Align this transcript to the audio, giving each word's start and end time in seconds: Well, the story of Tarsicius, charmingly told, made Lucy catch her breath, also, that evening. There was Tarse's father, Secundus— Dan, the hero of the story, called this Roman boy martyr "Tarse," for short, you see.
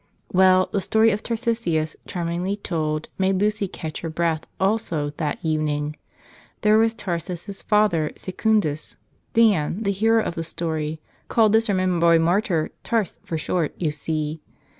Well, 0.33 0.67
the 0.71 0.81
story 0.81 1.11
of 1.11 1.21
Tarsicius, 1.21 1.95
charmingly 2.07 2.55
told, 2.55 3.07
made 3.19 3.39
Lucy 3.39 3.67
catch 3.67 4.01
her 4.01 4.09
breath, 4.09 4.47
also, 4.59 5.11
that 5.17 5.37
evening. 5.43 5.95
There 6.61 6.79
was 6.79 6.95
Tarse's 6.95 7.61
father, 7.61 8.11
Secundus— 8.15 8.95
Dan, 9.35 9.83
the 9.83 9.91
hero 9.91 10.23
of 10.23 10.33
the 10.33 10.43
story, 10.43 10.99
called 11.27 11.53
this 11.53 11.69
Roman 11.69 11.99
boy 11.99 12.17
martyr 12.17 12.71
"Tarse," 12.83 13.19
for 13.23 13.37
short, 13.37 13.75
you 13.77 13.91
see. 13.91 14.41